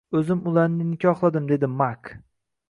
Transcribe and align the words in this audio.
O`zim 0.19 0.39
ularni 0.51 0.85
nikohladim, 0.93 1.51
dedi 1.53 1.71
Mak 1.83 2.13